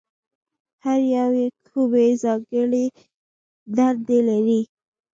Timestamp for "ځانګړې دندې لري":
2.21-4.61